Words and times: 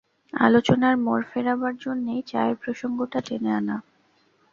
আলোচনার 0.33 0.95
মোড় 0.97 1.23
ফেরাবার 1.31 1.73
জন্যেই 1.77 2.21
চায়ের 2.27 2.55
প্রসঙ্গটা 2.55 3.19
টেনে 3.27 3.51
আনা। 3.53 3.77